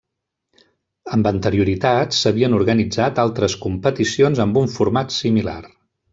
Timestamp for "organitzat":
2.61-3.21